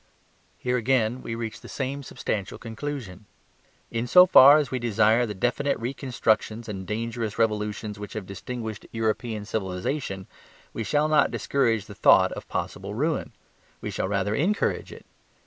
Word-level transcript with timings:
Here 0.57 0.77
again 0.77 1.21
we 1.21 1.35
reach 1.35 1.61
the 1.61 1.69
same 1.69 2.01
substantial 2.01 2.57
conclusion. 2.57 3.25
In 3.91 4.07
so 4.07 4.25
far 4.25 4.57
as 4.57 4.71
we 4.71 4.79
desire 4.79 5.27
the 5.27 5.35
definite 5.35 5.77
reconstructions 5.79 6.67
and 6.67 6.81
the 6.81 6.85
dangerous 6.87 7.37
revolutions 7.37 7.99
which 7.99 8.13
have 8.13 8.25
distinguished 8.25 8.87
European 8.91 9.45
civilization, 9.45 10.25
we 10.73 10.83
shall 10.83 11.07
not 11.07 11.29
discourage 11.29 11.85
the 11.85 11.93
thought 11.93 12.31
of 12.31 12.47
possible 12.49 12.95
ruin; 12.95 13.31
we 13.79 13.91
shall 13.91 14.07
rather 14.07 14.33
encourage 14.33 14.91
it. 14.91 15.05